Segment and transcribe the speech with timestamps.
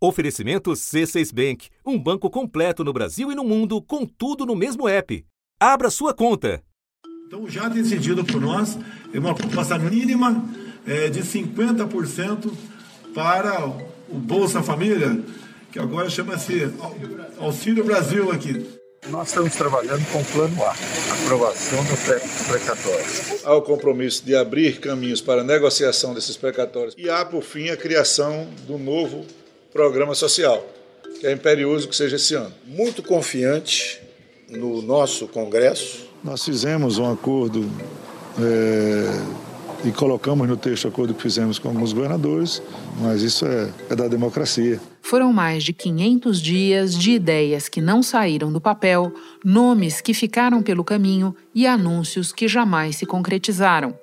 [0.00, 4.88] Oferecimento C6 Bank, um banco completo no Brasil e no mundo, com tudo no mesmo
[4.88, 5.26] app.
[5.58, 6.62] Abra sua conta.
[7.26, 8.78] Então, já decidido por nós,
[9.12, 10.44] é uma proposta mínima
[10.86, 12.52] é, de 50%
[13.12, 13.66] para
[14.08, 15.20] o Bolsa Família,
[15.72, 16.72] que agora chama-se
[17.40, 18.78] Auxílio Brasil aqui.
[19.08, 20.74] Nós estamos trabalhando com o Plano A,
[21.24, 23.44] aprovação dos precatórios.
[23.44, 27.68] Há o compromisso de abrir caminhos para a negociação desses precatórios e há, por fim,
[27.70, 29.26] a criação do novo
[29.78, 30.66] programa social,
[31.20, 32.52] que é imperioso que seja esse ano.
[32.66, 34.00] Muito confiante
[34.50, 36.08] no nosso Congresso.
[36.24, 37.64] Nós fizemos um acordo
[38.40, 42.60] é, e colocamos no texto o acordo que fizemos com alguns governadores,
[43.00, 44.80] mas isso é, é da democracia.
[45.00, 49.12] Foram mais de 500 dias de ideias que não saíram do papel,
[49.44, 53.94] nomes que ficaram pelo caminho e anúncios que jamais se concretizaram.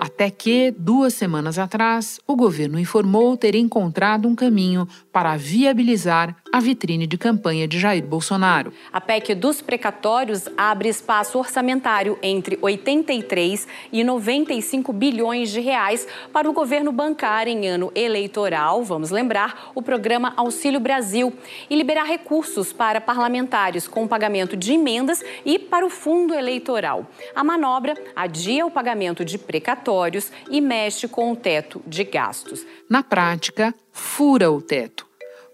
[0.00, 6.60] Até que, duas semanas atrás, o governo informou ter encontrado um caminho para viabilizar a
[6.60, 8.72] vitrine de campanha de Jair Bolsonaro.
[8.92, 16.48] A PEC dos precatórios abre espaço orçamentário entre 83 e 95 bilhões de reais para
[16.48, 21.32] o governo bancar em ano eleitoral, vamos lembrar, o programa Auxílio Brasil,
[21.68, 27.06] e liberar recursos para parlamentares com pagamento de emendas e para o fundo eleitoral.
[27.34, 32.66] A manobra adia o pagamento de precatórios e mexe com o teto de gastos.
[32.90, 35.06] Na prática, fura o teto.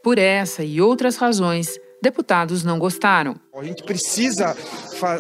[0.03, 3.37] Por essa e outras razões, deputados não gostaram.
[3.55, 4.57] A gente precisa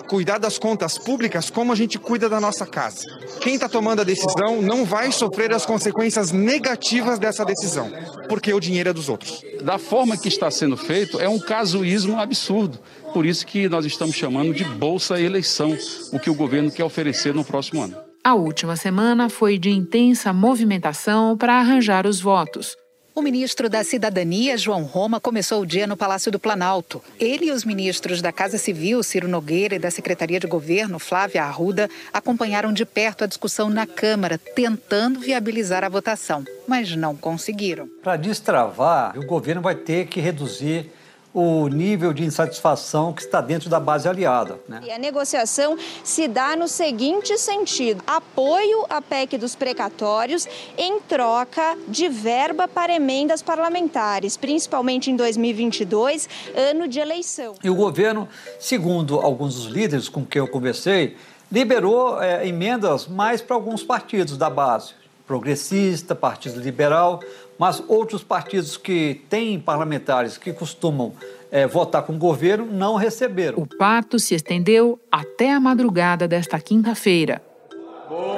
[0.08, 3.04] cuidar das contas públicas como a gente cuida da nossa casa.
[3.42, 7.92] Quem está tomando a decisão não vai sofrer as consequências negativas dessa decisão,
[8.30, 9.42] porque o dinheiro é dos outros.
[9.62, 12.78] Da forma que está sendo feito, é um casuísmo absurdo.
[13.12, 15.76] Por isso que nós estamos chamando de Bolsa Eleição,
[16.14, 18.05] o que o governo quer oferecer no próximo ano.
[18.26, 22.76] A última semana foi de intensa movimentação para arranjar os votos.
[23.14, 27.00] O ministro da Cidadania, João Roma, começou o dia no Palácio do Planalto.
[27.20, 31.44] Ele e os ministros da Casa Civil, Ciro Nogueira, e da Secretaria de Governo, Flávia
[31.44, 37.88] Arruda, acompanharam de perto a discussão na Câmara, tentando viabilizar a votação, mas não conseguiram.
[38.02, 40.90] Para destravar, o governo vai ter que reduzir
[41.38, 44.58] o nível de insatisfação que está dentro da base aliada.
[44.66, 44.80] Né?
[44.86, 50.48] E a negociação se dá no seguinte sentido: apoio à PEC dos precatórios
[50.78, 56.26] em troca de verba para emendas parlamentares, principalmente em 2022,
[56.56, 57.54] ano de eleição.
[57.62, 58.26] E o governo,
[58.58, 61.18] segundo alguns dos líderes com quem eu conversei,
[61.52, 64.94] liberou é, emendas mais para alguns partidos da base,
[65.26, 67.20] progressista, Partido Liberal,
[67.58, 71.12] mas outros partidos que têm parlamentares que costumam
[71.50, 73.58] é, votar com o governo não receberam.
[73.58, 77.42] O parto se estendeu até a madrugada desta quinta-feira.
[78.08, 78.36] Boa!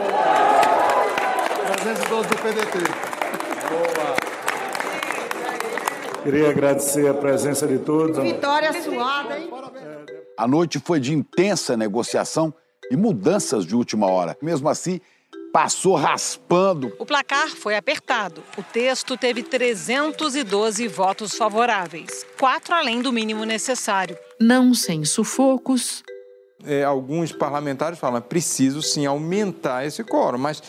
[1.83, 2.79] 312 do PDT.
[3.71, 4.29] Boa!
[6.23, 8.19] Queria agradecer a presença de todos.
[8.19, 9.49] Vitória suada, hein?
[10.37, 12.53] A noite foi de intensa negociação
[12.91, 14.37] e mudanças de última hora.
[14.43, 15.01] Mesmo assim,
[15.53, 16.93] passou raspando.
[16.99, 18.43] O placar foi apertado.
[18.57, 24.17] O texto teve 312 votos favoráveis, quatro além do mínimo necessário.
[24.41, 26.03] Não sem sufocos.
[26.65, 30.63] É, alguns parlamentares falam, preciso sim aumentar esse quórum, mas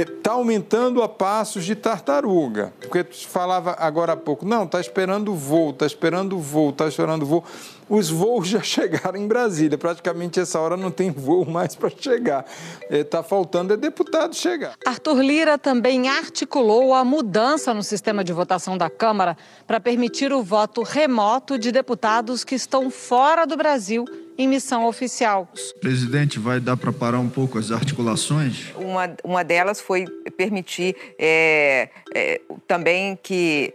[0.00, 2.72] está é, aumentando a passos de tartaruga.
[2.80, 6.70] Porque tu falava agora há pouco, não, está esperando o voo, está esperando o voo,
[6.70, 7.44] está esperando o voo.
[7.90, 12.46] Os voos já chegaram em Brasília, praticamente essa hora não tem voo mais para chegar.
[12.88, 14.74] Está é, faltando é deputado chegar.
[14.86, 19.36] Arthur Lira também articulou a mudança no sistema de votação da Câmara
[19.66, 24.06] para permitir o voto remoto de deputados que estão fora do Brasil
[24.38, 25.48] em missão oficial.
[25.80, 28.72] Presidente, vai dar para parar um pouco as articulações?
[28.76, 30.06] Uma, uma delas foi
[30.36, 33.74] permitir é, é, também que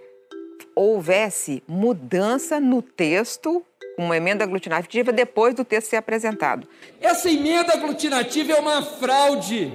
[0.76, 3.64] houvesse mudança no texto,
[3.98, 6.68] uma emenda aglutinativa, depois do texto ser apresentado.
[7.02, 9.74] Essa emenda aglutinativa é uma fraude.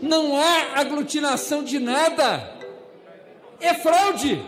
[0.00, 2.58] Não há aglutinação de nada.
[3.60, 4.42] É fraude.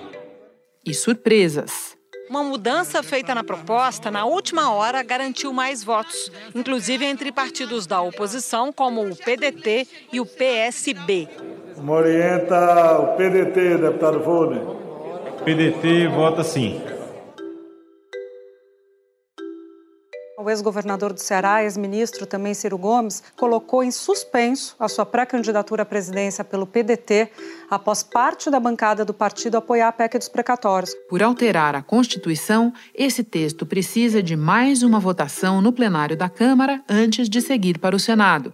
[0.85, 1.94] E surpresas.
[2.29, 8.01] Uma mudança feita na proposta na última hora garantiu mais votos, inclusive entre partidos da
[8.01, 11.29] oposição, como o PDT e o PSB.
[11.77, 14.63] Me orienta o PDT, deputado Volner.
[15.45, 16.81] PDT vota sim.
[20.37, 25.87] O ex-governador do Ceará, ex-ministro também Ciro Gomes, colocou em suspenso a sua pré-candidatura à
[25.87, 27.31] presidência pelo PDT
[27.71, 30.93] após parte da bancada do partido apoiar a PEC dos precatórios.
[31.09, 36.83] Por alterar a Constituição, esse texto precisa de mais uma votação no plenário da Câmara
[36.89, 38.53] antes de seguir para o Senado.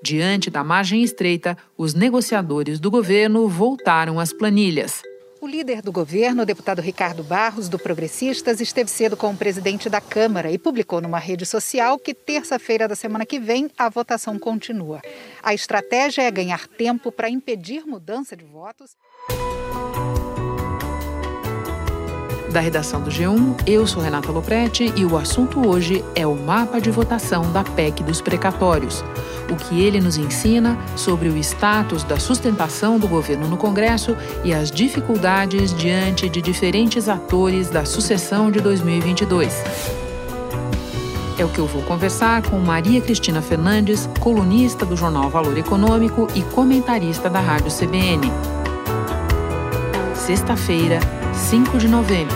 [0.00, 5.02] Diante da margem estreita, os negociadores do governo voltaram às planilhas.
[5.46, 9.88] O líder do governo, o deputado Ricardo Barros, do Progressistas, esteve cedo com o presidente
[9.88, 14.40] da Câmara e publicou numa rede social que terça-feira da semana que vem a votação
[14.40, 15.00] continua.
[15.40, 18.96] A estratégia é ganhar tempo para impedir mudança de votos.
[22.56, 26.80] Da redação do G1, eu sou Renata Loprete e o assunto hoje é o mapa
[26.80, 29.04] de votação da PEC dos precatórios.
[29.52, 34.54] O que ele nos ensina sobre o status da sustentação do governo no Congresso e
[34.54, 39.62] as dificuldades diante de diferentes atores da sucessão de 2022.
[41.38, 46.26] É o que eu vou conversar com Maria Cristina Fernandes, colunista do jornal Valor Econômico
[46.34, 48.32] e comentarista da Rádio CBN.
[50.26, 50.98] Sexta-feira,
[51.32, 52.34] 5 de novembro.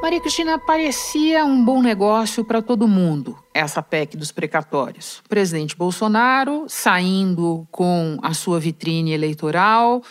[0.00, 5.18] Maria Cristina parecia um bom negócio para todo mundo, essa PEC dos precatórios.
[5.26, 10.04] O presidente Bolsonaro saindo com a sua vitrine eleitoral,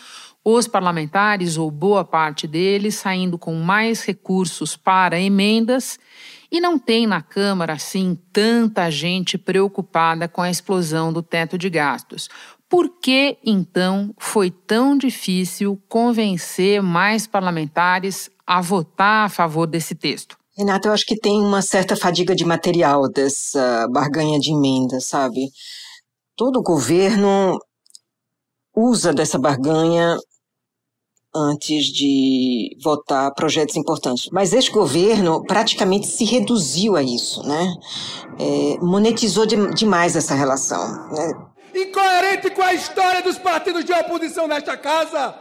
[0.44, 5.98] os parlamentares, ou boa parte deles, saindo com mais recursos para emendas.
[6.50, 11.68] E não tem na Câmara, assim, tanta gente preocupada com a explosão do teto de
[11.68, 12.28] gastos.
[12.68, 20.36] Por que, então, foi tão difícil convencer mais parlamentares a votar a favor desse texto?
[20.56, 25.48] Renata, eu acho que tem uma certa fadiga de material dessa barganha de emenda, sabe?
[26.36, 27.58] Todo governo
[28.76, 30.18] usa dessa barganha
[31.34, 34.28] antes de votar projetos importantes.
[34.32, 37.74] Mas este governo praticamente se reduziu a isso, né?
[38.38, 40.80] É, monetizou de, demais essa relação.
[41.12, 41.32] Né?
[41.74, 45.34] Incoerente com a história dos partidos de oposição nesta casa.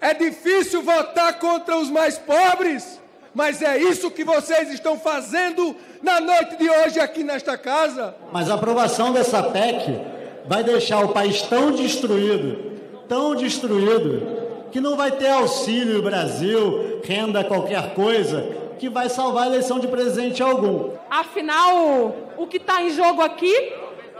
[0.00, 3.00] É difícil votar contra os mais pobres,
[3.34, 8.14] mas é isso que vocês estão fazendo na noite de hoje aqui nesta casa.
[8.32, 10.00] Mas a aprovação dessa PEC
[10.46, 12.78] vai deixar o país tão destruído,
[13.08, 14.38] tão destruído,
[14.70, 18.48] que não vai ter auxílio Brasil, renda qualquer coisa,
[18.78, 20.90] que vai salvar a eleição de presidente algum.
[21.10, 23.72] Afinal, o que está em jogo aqui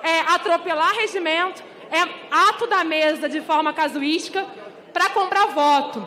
[0.03, 4.45] é atropelar regimento, é ato da mesa de forma casuística
[4.93, 6.07] para comprar voto,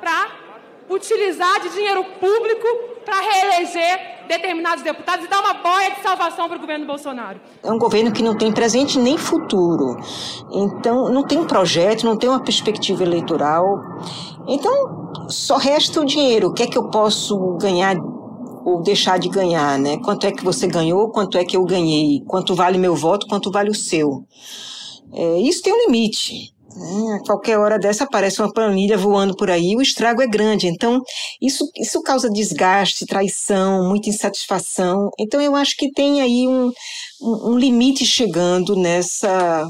[0.00, 0.42] para
[0.88, 2.66] utilizar de dinheiro público
[3.04, 7.40] para reeleger determinados deputados e dar uma boia de salvação para o governo Bolsonaro.
[7.62, 9.96] É um governo que não tem presente nem futuro.
[10.52, 13.64] Então, não tem um projeto, não tem uma perspectiva eleitoral.
[14.46, 16.48] Então, só resta o dinheiro.
[16.48, 17.96] O que é que eu posso ganhar
[18.64, 19.98] ou deixar de ganhar, né?
[19.98, 23.50] Quanto é que você ganhou, quanto é que eu ganhei, quanto vale meu voto, quanto
[23.50, 24.24] vale o seu.
[25.12, 26.52] É, isso tem um limite.
[26.74, 27.14] Né?
[27.14, 30.66] A qualquer hora dessa aparece uma planilha voando por aí, o estrago é grande.
[30.66, 31.00] Então,
[31.40, 35.10] isso, isso causa desgaste, traição, muita insatisfação.
[35.18, 36.72] Então, eu acho que tem aí um,
[37.20, 39.68] um, um limite chegando nessa,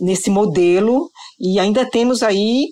[0.00, 1.10] nesse modelo,
[1.40, 2.68] e ainda temos aí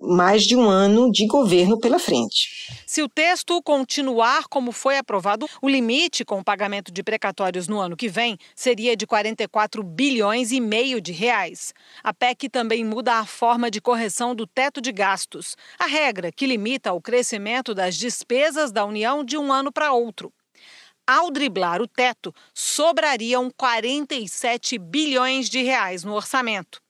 [0.00, 2.70] mais de um ano de governo pela frente.
[2.86, 7.78] Se o texto continuar como foi aprovado, o limite com o pagamento de precatórios no
[7.78, 11.74] ano que vem seria de 44 bilhões e meio de reais.
[12.02, 16.46] A PEC também muda a forma de correção do teto de gastos, a regra que
[16.46, 20.32] limita o crescimento das despesas da União de um ano para outro.
[21.06, 26.80] Ao driblar o teto, sobrariam 47 bilhões de reais no orçamento.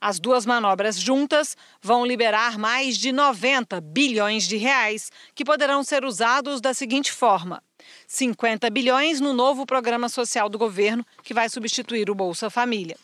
[0.00, 6.04] As duas manobras juntas vão liberar mais de 90 bilhões de reais, que poderão ser
[6.04, 7.62] usados da seguinte forma:
[8.06, 12.96] 50 bilhões no novo programa social do governo, que vai substituir o Bolsa Família.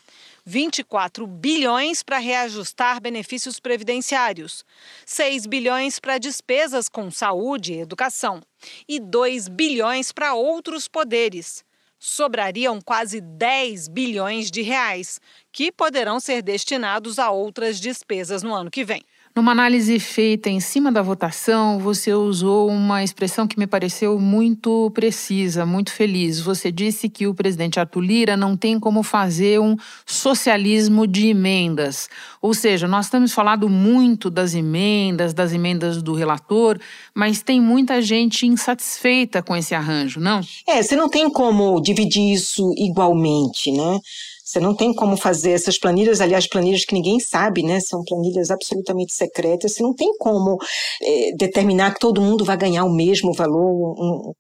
[0.49, 4.65] 24 bilhões para reajustar benefícios previdenciários,
[5.05, 8.41] 6 bilhões para despesas com saúde e educação.
[8.89, 11.66] E 2 bilhões para outros poderes
[11.99, 15.21] sobrariam quase 10 bilhões de reais,
[15.53, 19.03] que poderão ser destinados a outras despesas no ano que vem.
[19.37, 24.91] Numa análise feita em cima da votação, você usou uma expressão que me pareceu muito
[24.95, 26.41] precisa, muito feliz.
[26.41, 29.77] Você disse que o presidente Arthur Lira não tem como fazer um
[30.07, 32.09] socialismo de emendas.
[32.41, 36.79] Ou seja, nós estamos falando muito das emendas, das emendas do relator,
[37.15, 40.41] mas tem muita gente insatisfeita com esse arranjo, não?
[40.67, 44.01] É, você não tem como dividir isso igualmente, né?
[44.47, 47.81] Você não tem como fazer essas planilhas, aliás, planilhas que ninguém sabe, né?
[47.81, 49.75] São planilhas absolutamente secretas.
[49.75, 50.57] Você não tem como
[51.03, 53.97] é, determinar que todo mundo vai ganhar o mesmo valor.
[53.99, 54.33] Um,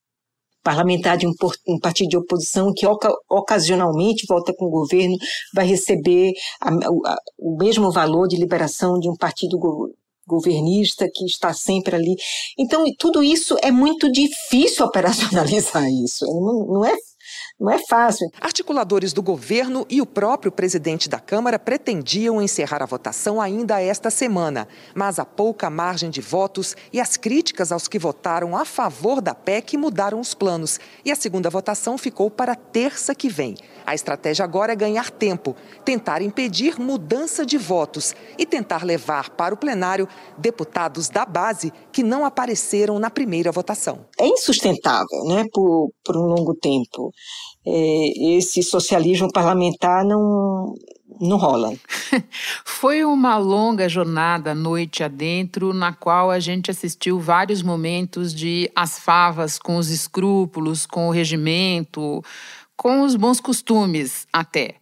[0.63, 1.33] parlamentar de um,
[1.69, 5.17] um, partido de oposição que oca, ocasionalmente volta com o governo
[5.55, 9.93] vai receber a, a, o mesmo valor de liberação de um partido go,
[10.27, 12.17] governista que está sempre ali.
[12.59, 16.27] Então, tudo isso é muito difícil operacionalizar isso.
[16.27, 16.97] Não, não é
[17.59, 18.29] Não é fácil.
[18.39, 24.11] Articuladores do governo e o próprio presidente da Câmara pretendiam encerrar a votação ainda esta
[24.11, 29.23] semana, mas a pouca margem de votos e as críticas aos que votaram a favor
[29.23, 33.55] da PEC mudaram os planos e a segunda votação ficou para terça que vem.
[33.87, 39.55] A estratégia agora é ganhar tempo, tentar impedir mudança de votos e tentar levar para
[39.55, 44.01] o plenário deputados da base que não apareceram na primeira votação.
[44.19, 47.13] É insustentável, né, por, por um longo tempo.
[47.65, 50.75] É, esse socialismo parlamentar não,
[51.21, 51.73] não rola.
[52.65, 58.99] Foi uma longa jornada noite adentro, na qual a gente assistiu vários momentos de as
[58.99, 62.23] favas com os escrúpulos, com o regimento,
[62.77, 64.77] com os bons costumes até.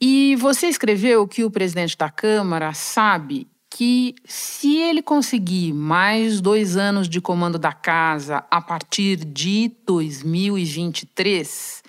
[0.00, 6.76] E você escreveu que o presidente da Câmara sabe que se ele conseguir mais dois
[6.76, 11.82] anos de comando da casa a partir de 2023,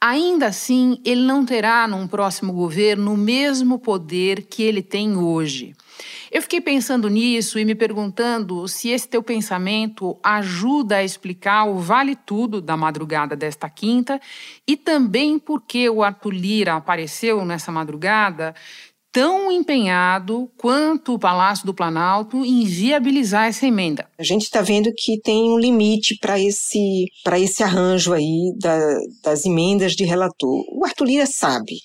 [0.00, 5.74] ainda assim ele não terá num próximo governo o mesmo poder que ele tem hoje.
[6.30, 11.78] Eu fiquei pensando nisso e me perguntando se esse teu pensamento ajuda a explicar o
[11.78, 14.20] vale tudo da madrugada desta quinta
[14.66, 18.54] e também porque o Arthur Lira apareceu nessa madrugada
[19.12, 24.08] tão empenhado quanto o Palácio do Planalto em viabilizar essa emenda.
[24.18, 27.06] A gente está vendo que tem um limite para esse,
[27.38, 28.78] esse arranjo aí da,
[29.22, 30.64] das emendas de relator.
[30.72, 31.76] O Arthur Lira sabe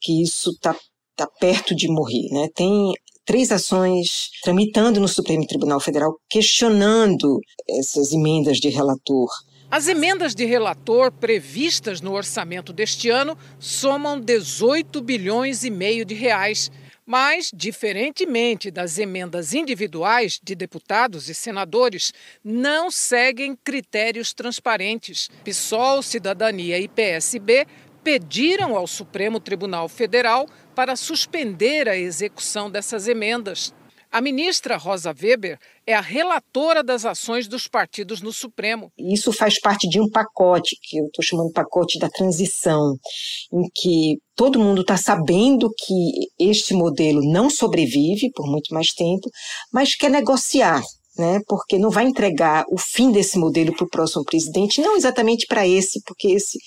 [0.00, 0.76] que isso está
[1.16, 2.48] tá perto de morrer, né?
[2.54, 2.92] Tem
[3.24, 9.28] três ações tramitando no Supremo Tribunal Federal questionando essas emendas de relator.
[9.68, 16.14] As emendas de relator previstas no orçamento deste ano somam 18 bilhões e meio de
[16.14, 16.70] reais.
[17.04, 22.12] Mas, diferentemente das emendas individuais de deputados e senadores,
[22.44, 25.28] não seguem critérios transparentes.
[25.44, 27.66] PSOL, Cidadania e PSB
[28.02, 33.72] pediram ao Supremo Tribunal Federal para suspender a execução dessas emendas.
[34.10, 38.90] A ministra Rosa Weber é a relatora das ações dos partidos no Supremo.
[38.98, 42.94] Isso faz parte de um pacote, que eu estou chamando pacote da transição,
[43.52, 49.28] em que todo mundo está sabendo que este modelo não sobrevive por muito mais tempo,
[49.72, 50.82] mas quer negociar.
[51.18, 55.46] Né, porque não vai entregar o fim desse modelo para o próximo presidente, não exatamente
[55.46, 56.58] para esse, porque esse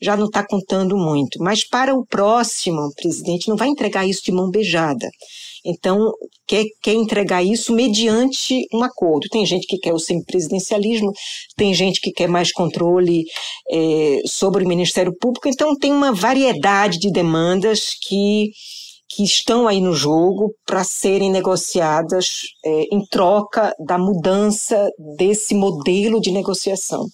[0.00, 1.38] já não está contando muito.
[1.42, 5.08] Mas para o próximo presidente, não vai entregar isso de mão beijada.
[5.64, 6.12] Então,
[6.46, 9.28] quer, quer entregar isso mediante um acordo.
[9.28, 11.12] Tem gente que quer o semipresidencialismo,
[11.56, 13.24] tem gente que quer mais controle
[13.70, 15.48] é, sobre o Ministério Público.
[15.48, 18.50] Então, tem uma variedade de demandas que
[19.16, 26.20] que estão aí no jogo para serem negociadas é, em troca da mudança desse modelo
[26.20, 27.06] de negociação.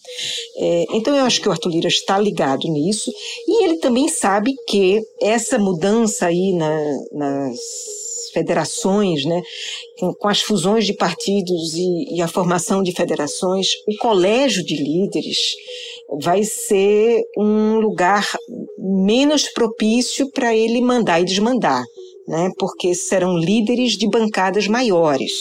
[0.56, 3.08] É, então, eu acho que o Arthur Lira está ligado nisso
[3.46, 6.74] e ele também sabe que essa mudança aí na,
[7.12, 7.56] nas
[8.32, 9.40] federações, né,
[10.00, 14.74] com, com, as fusões de partidos e, e a formação de federações, o colégio de
[14.74, 15.38] líderes
[16.20, 18.26] vai ser um lugar
[18.78, 21.82] menos propício para ele mandar e desmandar,
[22.28, 22.50] né?
[22.58, 25.32] porque serão líderes de bancadas maiores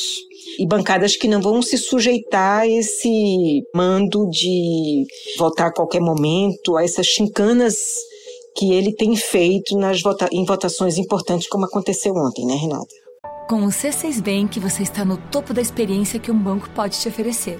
[0.60, 5.06] e bancadas que não vão se sujeitar a esse mando de
[5.38, 7.75] votar a qualquer momento, a essas chincanas
[8.56, 12.94] que ele tem feito nas vota em votações importantes, como aconteceu ontem, né, Renata?
[13.50, 17.08] Com o C6 Bank, você está no topo da experiência que um banco pode te
[17.08, 17.60] oferecer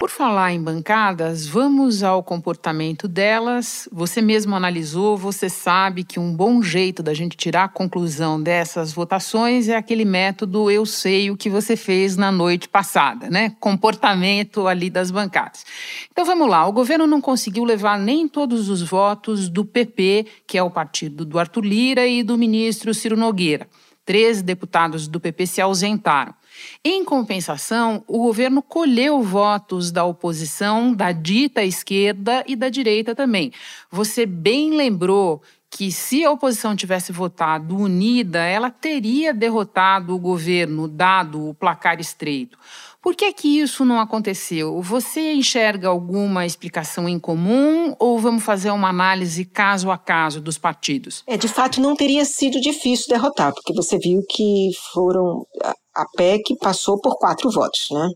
[0.00, 3.86] Por falar em bancadas, vamos ao comportamento delas.
[3.92, 8.94] Você mesmo analisou, você sabe que um bom jeito da gente tirar a conclusão dessas
[8.94, 13.54] votações é aquele método eu sei o que você fez na noite passada, né?
[13.60, 15.66] Comportamento ali das bancadas.
[16.10, 20.56] Então vamos lá, o governo não conseguiu levar nem todos os votos do PP, que
[20.56, 23.68] é o partido do Arthur Lira, e do ministro Ciro Nogueira.
[24.06, 26.39] Três deputados do PP se ausentaram.
[26.84, 33.52] Em compensação, o governo colheu votos da oposição, da dita esquerda e da direita também.
[33.90, 40.88] Você bem lembrou que se a oposição tivesse votado unida, ela teria derrotado o governo,
[40.88, 42.58] dado o placar estreito.
[43.02, 44.82] Por que que isso não aconteceu?
[44.82, 50.58] Você enxerga alguma explicação em comum ou vamos fazer uma análise caso a caso dos
[50.58, 51.22] partidos?
[51.26, 55.46] É, de fato não teria sido difícil derrotar, porque você viu que foram
[55.94, 58.08] a PEC passou por quatro votos, né?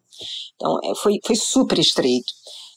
[0.55, 2.33] Então é, foi, foi super estreito.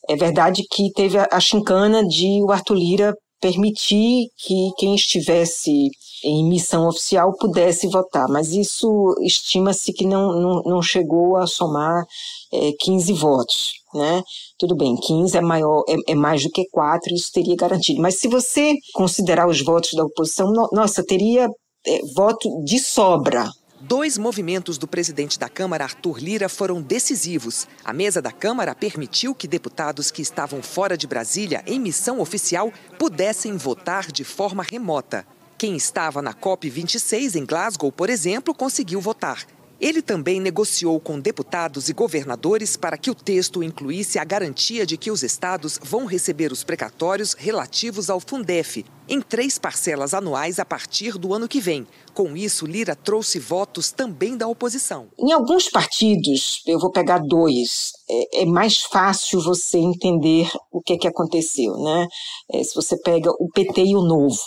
[0.09, 5.89] É verdade que teve a, a chincana de o Arthur Lira permitir que quem estivesse
[6.23, 12.03] em missão oficial pudesse votar, mas isso estima-se que não, não, não, chegou a somar
[12.51, 14.23] é, 15 votos, né?
[14.57, 18.01] Tudo bem, 15 é maior, é, é, mais do que 4, isso teria garantido.
[18.01, 21.47] Mas se você considerar os votos da oposição, no, nossa, teria
[21.85, 23.47] é, voto de sobra
[23.79, 27.67] Dois movimentos do presidente da Câmara, Arthur Lira, foram decisivos.
[27.85, 32.73] A mesa da Câmara permitiu que deputados que estavam fora de Brasília, em missão oficial,
[32.97, 35.27] pudessem votar de forma remota.
[35.59, 39.45] Quem estava na COP26 em Glasgow, por exemplo, conseguiu votar.
[39.79, 44.97] Ele também negociou com deputados e governadores para que o texto incluísse a garantia de
[44.97, 50.65] que os estados vão receber os precatórios relativos ao Fundef, em três parcelas anuais a
[50.65, 51.87] partir do ano que vem.
[52.13, 55.07] Com isso, Lira trouxe votos também da oposição.
[55.17, 60.93] Em alguns partidos, eu vou pegar dois, é, é mais fácil você entender o que,
[60.93, 61.77] é que aconteceu.
[61.77, 62.07] Né?
[62.51, 64.39] É, se você pega o PT e o Novo.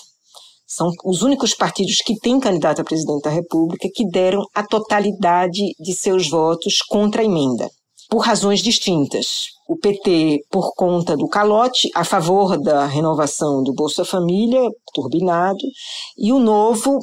[0.67, 5.75] São os únicos partidos que têm candidato a presidente da República que deram a totalidade
[5.81, 7.69] de seus votos contra a emenda,
[8.11, 9.50] por razões distintas.
[9.69, 14.61] O PT, por conta do calote, a favor da renovação do Bolsa Família,
[14.93, 15.61] turbinado,
[16.19, 16.99] e o Novo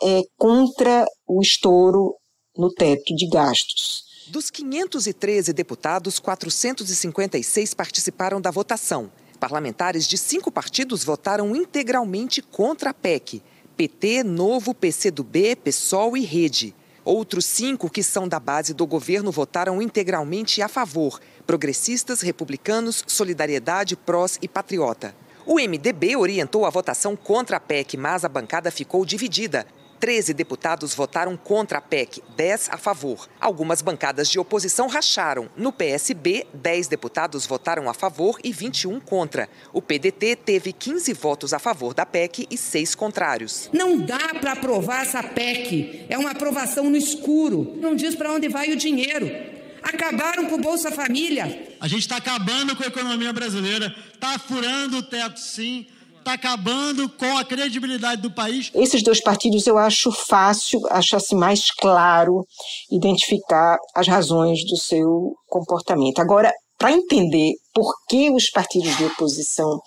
[0.00, 2.14] é, contra o estouro
[2.56, 4.04] no teto de gastos.
[4.28, 9.10] Dos 513 deputados, 456 participaram da votação.
[9.40, 13.42] Parlamentares de cinco partidos votaram integralmente contra a PEC:
[13.76, 16.72] PT, Novo, PCdoB, PSOL e Rede.
[17.04, 23.96] Outros cinco que são da base do governo votaram integralmente a favor: progressistas, republicanos, Solidariedade,
[23.96, 25.14] PROS e Patriota.
[25.44, 29.66] O MDB orientou a votação contra a PEC, mas a bancada ficou dividida.
[30.02, 33.28] 13 deputados votaram contra a PEC, 10 a favor.
[33.40, 35.48] Algumas bancadas de oposição racharam.
[35.56, 39.48] No PSB, 10 deputados votaram a favor e 21 contra.
[39.72, 43.70] O PDT teve 15 votos a favor da PEC e 6 contrários.
[43.72, 46.06] Não dá para aprovar essa PEC.
[46.08, 47.76] É uma aprovação no escuro.
[47.80, 49.30] Não diz para onde vai o dinheiro.
[49.84, 51.76] Acabaram com o Bolsa Família.
[51.80, 55.86] A gente está acabando com a economia brasileira, está furando o teto, sim
[56.22, 58.70] está acabando com a credibilidade do país.
[58.74, 62.46] Esses dois partidos eu acho fácil, acho assim mais claro
[62.90, 66.20] identificar as razões do seu comportamento.
[66.20, 69.80] Agora, para entender por que os partidos de oposição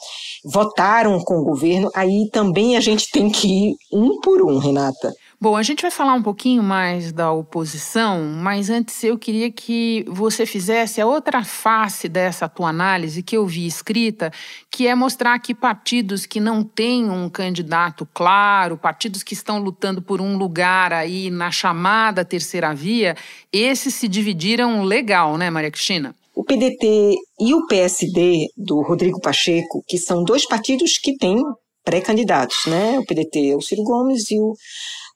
[0.45, 5.13] votaram com o governo, aí também a gente tem que ir um por um, Renata.
[5.39, 10.05] Bom, a gente vai falar um pouquinho mais da oposição, mas antes eu queria que
[10.07, 14.31] você fizesse a outra face dessa tua análise que eu vi escrita,
[14.71, 20.01] que é mostrar que partidos que não têm um candidato claro, partidos que estão lutando
[20.01, 23.15] por um lugar aí na chamada terceira via,
[23.51, 26.15] esses se dividiram legal, né, Maria Cristina?
[26.33, 31.41] O PDT e o PSD do Rodrigo Pacheco, que são dois partidos que têm
[31.83, 32.99] pré-candidatos, né?
[32.99, 34.53] O PDT é o Ciro Gomes e o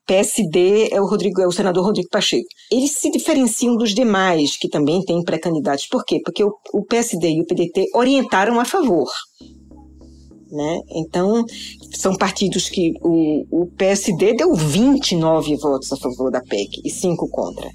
[0.10, 2.48] PSD é o, Rodrigo, é o senador Rodrigo Pacheco.
[2.72, 5.86] Eles se diferenciam dos demais que também têm pré-candidatos.
[5.86, 6.20] Por quê?
[6.26, 9.08] Porque o, o PSD e o PDT orientaram a favor.
[10.52, 10.80] Né?
[10.96, 11.46] Então,
[11.96, 17.30] são partidos que o, o PSD deu 29 votos a favor da PEC e 5
[17.30, 17.70] contra.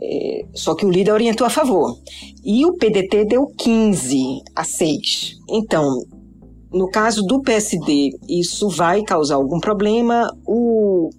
[0.00, 1.96] É, só que o líder orientou a favor.
[2.44, 5.32] E o PDT deu 15 a 6.
[5.50, 5.84] Então,
[6.72, 10.30] no caso do PSD, isso vai causar algum problema.
[10.46, 11.10] O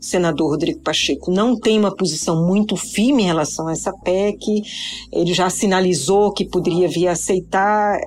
[0.00, 4.62] senador Rodrigo Pacheco não tem uma posição muito firme em relação a essa PEC.
[5.12, 8.00] Ele já sinalizou que poderia vir a aceitar,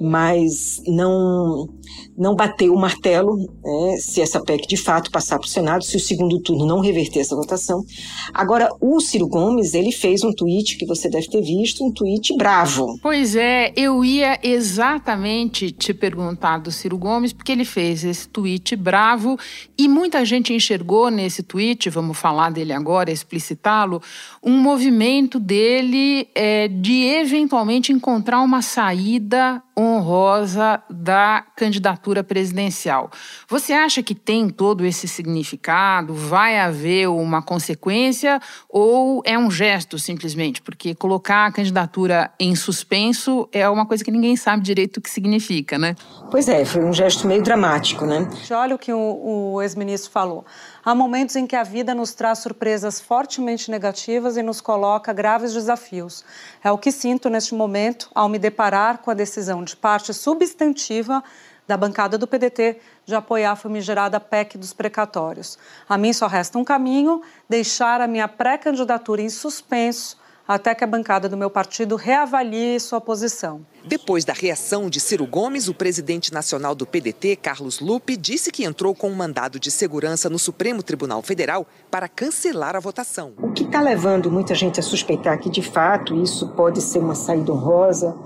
[0.00, 1.68] mas não
[2.16, 5.96] não bateu o martelo né, se essa PEC de fato passar para o Senado, se
[5.96, 7.84] o segundo turno não reverter essa votação.
[8.32, 12.34] Agora, o Ciro Gomes, ele fez um tweet que você deve ter visto, um tweet
[12.36, 12.98] bravo.
[13.02, 18.74] Pois é, eu ia exatamente te perguntar do Ciro Gomes, porque ele fez esse tweet
[18.76, 19.38] bravo
[19.76, 24.00] e muita gente enxergou nesse tweet, vamos falar dele agora, explicitá-lo,
[24.42, 29.45] um movimento dele é, de eventualmente encontrar uma saída
[29.78, 33.10] honrosa da candidatura presidencial.
[33.48, 36.14] Você acha que tem todo esse significado?
[36.14, 40.62] Vai haver uma consequência ou é um gesto simplesmente?
[40.62, 45.10] Porque colocar a candidatura em suspenso é uma coisa que ninguém sabe direito o que
[45.10, 45.94] significa, né?
[46.30, 48.28] Pois é, foi um gesto meio dramático, né?
[48.50, 50.44] Olha o que o, o ex-ministro falou.
[50.86, 55.52] Há momentos em que a vida nos traz surpresas fortemente negativas e nos coloca graves
[55.52, 56.24] desafios.
[56.62, 61.24] É o que sinto neste momento ao me deparar com a decisão de parte substantiva
[61.66, 65.58] da bancada do PDT de apoiar a famigerada PEC dos precatórios.
[65.88, 70.16] A mim só resta um caminho: deixar a minha pré-candidatura em suspenso
[70.46, 73.66] até que a bancada do meu partido reavalie sua posição.
[73.84, 78.64] Depois da reação de Ciro Gomes, o presidente nacional do PDT, Carlos Lupe, disse que
[78.64, 83.32] entrou com um mandado de segurança no Supremo Tribunal Federal para cancelar a votação.
[83.38, 87.14] O que está levando muita gente a suspeitar que, de fato, isso pode ser uma
[87.14, 88.16] saída honrosa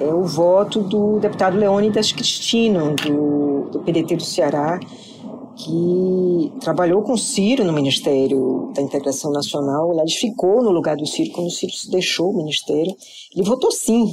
[0.00, 4.80] é o voto do deputado Leônidas Cristino, do, do PDT do Ceará,
[5.64, 9.92] que trabalhou com o Ciro no Ministério da Integração Nacional.
[9.92, 12.94] Ele ficou no lugar do Ciro quando o Ciro deixou o ministério.
[13.34, 14.06] Ele votou sim.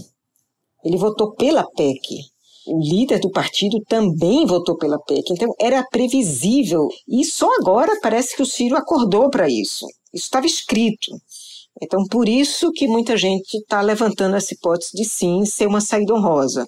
[0.84, 2.20] Ele votou pela PEC.
[2.68, 5.32] O líder do partido também votou pela PEC.
[5.32, 6.88] Então era previsível.
[7.08, 9.86] E só agora parece que o Ciro acordou para isso.
[10.14, 11.12] Isso estava escrito.
[11.82, 16.14] Então, por isso que muita gente está levantando essa hipótese de sim ser uma saída
[16.14, 16.68] honrosa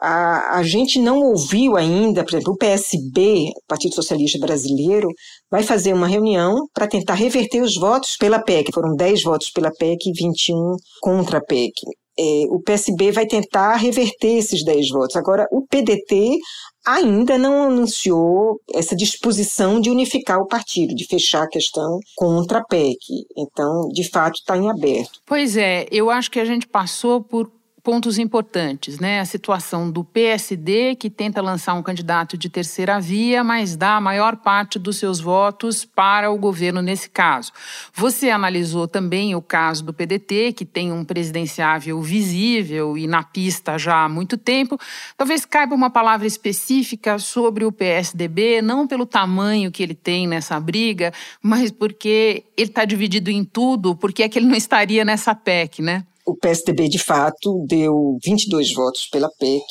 [0.00, 5.08] a, a gente não ouviu ainda, por exemplo, o PSB, Partido Socialista Brasileiro,
[5.50, 8.72] vai fazer uma reunião para tentar reverter os votos pela PEC.
[8.72, 11.72] Foram 10 votos pela PEC e 21 contra a PEC.
[12.20, 15.14] É, o PSB vai tentar reverter esses 10 votos.
[15.14, 16.36] Agora, o PDT
[16.84, 22.64] ainda não anunciou essa disposição de unificar o partido, de fechar a questão contra a
[22.64, 22.98] PEC.
[23.36, 25.20] Então, de fato, está em aberto.
[25.26, 29.20] Pois é, eu acho que a gente passou por pontos importantes, né?
[29.20, 34.00] A situação do PSD, que tenta lançar um candidato de terceira via, mas dá a
[34.00, 37.52] maior parte dos seus votos para o governo nesse caso.
[37.94, 43.78] Você analisou também o caso do PDT, que tem um presidenciável visível e na pista
[43.78, 44.78] já há muito tempo.
[45.16, 50.58] Talvez caiba uma palavra específica sobre o PSDB, não pelo tamanho que ele tem nessa
[50.58, 55.34] briga, mas porque ele está dividido em tudo, porque é que ele não estaria nessa
[55.34, 56.04] PEC, né?
[56.28, 59.64] O PSDB, de fato, deu 22 votos pela PEC.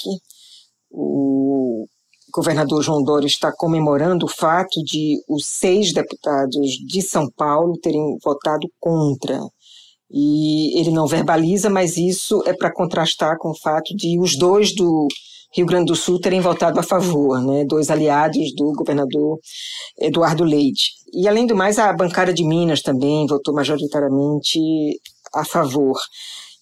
[0.89, 1.85] O
[2.33, 8.17] governador João Dória está comemorando o fato de os seis deputados de São Paulo terem
[8.23, 9.39] votado contra.
[10.09, 14.73] E ele não verbaliza, mas isso é para contrastar com o fato de os dois
[14.73, 15.07] do
[15.53, 17.65] Rio Grande do Sul terem votado a favor, né?
[17.65, 19.39] dois aliados do governador
[19.99, 20.91] Eduardo Leite.
[21.13, 24.59] E, além do mais, a bancada de Minas também votou majoritariamente
[25.33, 25.97] a favor.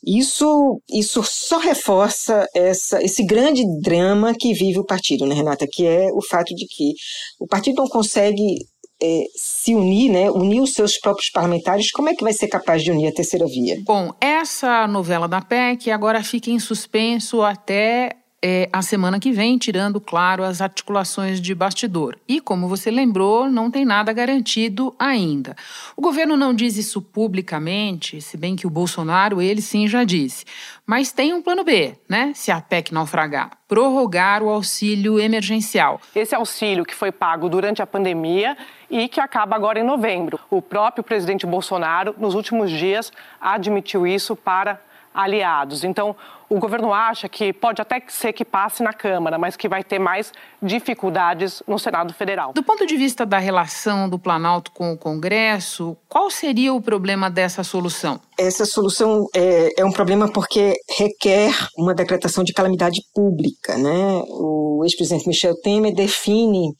[0.06, 5.66] Isso, isso só reforça essa, esse grande drama que vive o partido, né, Renata?
[5.70, 6.94] Que é o fato de que
[7.40, 8.58] o partido não consegue
[9.02, 12.84] é, se unir, né, unir os seus próprios parlamentares, como é que vai ser capaz
[12.84, 13.82] de unir a terceira via?
[13.86, 18.12] Bom, essa novela da PEC agora fica em suspenso até
[18.48, 22.16] é, a semana que vem, tirando, claro, as articulações de bastidor.
[22.28, 25.56] E, como você lembrou, não tem nada garantido ainda.
[25.98, 30.46] O governo não diz isso publicamente, se bem que o Bolsonaro, ele sim já disse.
[30.86, 32.34] Mas tem um plano B, né?
[32.36, 36.00] Se a PEC naufragar prorrogar o auxílio emergencial.
[36.16, 38.56] Esse auxílio que foi pago durante a pandemia
[38.88, 40.40] e que acaba agora em novembro.
[40.52, 44.80] O próprio presidente Bolsonaro, nos últimos dias, admitiu isso para
[45.16, 45.84] aliados.
[45.84, 46.16] Então,
[46.50, 49.98] o governo acha que pode até ser que passe na Câmara, mas que vai ter
[49.98, 52.54] mais dificuldades no Senado Federal.
[52.54, 57.30] Do ponto de vista da relação do Planalto com o Congresso, qual seria o problema
[57.30, 58.20] dessa solução?
[58.38, 63.78] Essa solução é, é um problema porque requer uma decretação de calamidade pública.
[63.78, 64.24] Né?
[64.28, 66.74] O ex-presidente Michel Temer define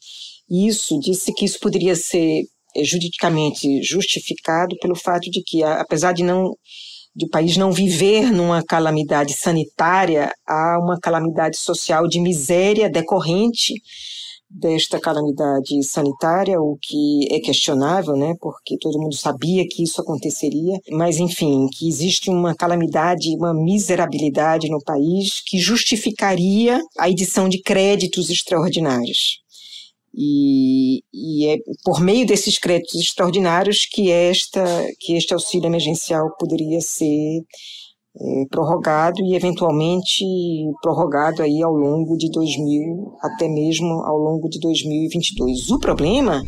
[0.48, 2.44] isso, disse que isso poderia ser
[2.76, 6.52] é, juridicamente justificado pelo fato de que, apesar de não
[7.16, 13.72] de o país não viver numa calamidade sanitária, há uma calamidade social de miséria decorrente
[14.50, 20.78] desta calamidade sanitária, o que é questionável, né, porque todo mundo sabia que isso aconteceria,
[20.90, 27.60] mas enfim, que existe uma calamidade, uma miserabilidade no país que justificaria a edição de
[27.60, 29.45] créditos extraordinários.
[30.16, 34.64] E, e, é por meio desses créditos extraordinários que, esta,
[34.98, 37.42] que este auxílio emergencial poderia ser
[38.18, 40.24] é, prorrogado e eventualmente
[40.80, 45.70] prorrogado aí ao longo de 2000, até mesmo ao longo de 2022.
[45.70, 46.42] O problema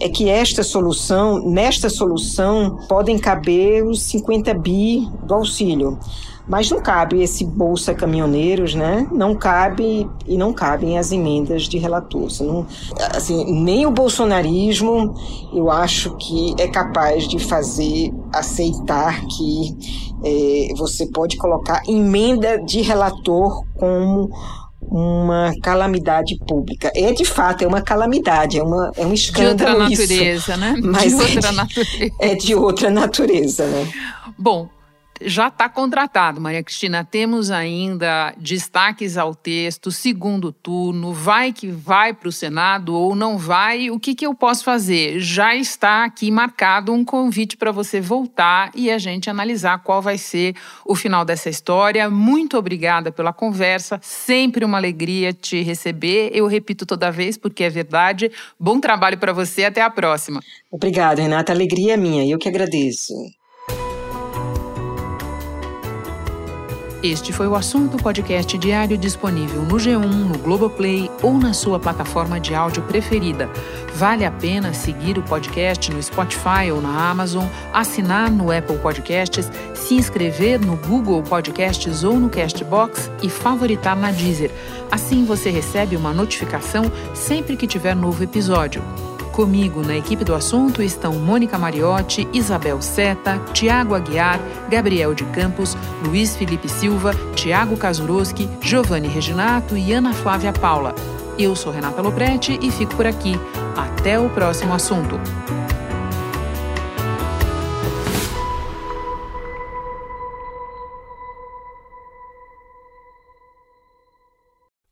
[0.00, 6.00] é que esta solução, nesta solução, podem caber os 50 bi do auxílio.
[6.46, 9.06] Mas não cabe esse Bolsa Caminhoneiros, né?
[9.10, 12.28] Não cabe e não cabem as emendas de relator.
[12.40, 12.66] Não,
[13.14, 15.14] assim, nem o bolsonarismo
[15.54, 19.76] eu acho que é capaz de fazer aceitar que
[20.22, 24.30] é, você pode colocar emenda de relator como
[24.82, 26.92] uma calamidade pública.
[26.94, 29.56] É de fato, é uma calamidade, é, uma, é um escândalo.
[29.56, 30.74] De outra natureza, isso, né?
[30.82, 32.14] Mas de outra é de, natureza.
[32.20, 33.88] É de outra natureza, né?
[34.38, 34.68] Bom,
[35.22, 37.04] já está contratado, Maria Cristina.
[37.04, 43.38] Temos ainda destaques ao texto, segundo turno, vai que vai para o Senado ou não
[43.38, 43.90] vai.
[43.90, 45.20] O que, que eu posso fazer?
[45.20, 50.18] Já está aqui marcado um convite para você voltar e a gente analisar qual vai
[50.18, 52.10] ser o final dessa história.
[52.10, 56.30] Muito obrigada pela conversa, sempre uma alegria te receber.
[56.32, 58.30] Eu repito toda vez porque é verdade.
[58.58, 60.40] Bom trabalho para você, até a próxima.
[60.70, 61.52] Obrigada, Renata.
[61.52, 63.14] Alegria é minha, eu que agradeço.
[67.04, 72.40] Este foi o assunto podcast diário disponível no G1, no Globoplay ou na sua plataforma
[72.40, 73.46] de áudio preferida.
[73.94, 79.50] Vale a pena seguir o podcast no Spotify ou na Amazon, assinar no Apple Podcasts,
[79.74, 84.50] se inscrever no Google Podcasts ou no Castbox e favoritar na Deezer.
[84.90, 88.82] Assim você recebe uma notificação sempre que tiver novo episódio.
[89.34, 94.38] Comigo na equipe do assunto estão Mônica Mariotti, Isabel Seta, Tiago Aguiar,
[94.70, 100.94] Gabriel de Campos, Luiz Felipe Silva, Tiago Kazuroski, Giovanni Reginato e Ana Flávia Paula.
[101.36, 103.32] Eu sou Renata Loprete e fico por aqui.
[103.76, 105.16] Até o próximo assunto.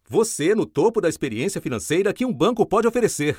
[0.09, 3.39] Você no topo da experiência financeira que um banco pode oferecer.